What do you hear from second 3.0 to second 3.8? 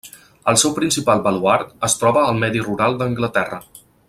d'Anglaterra.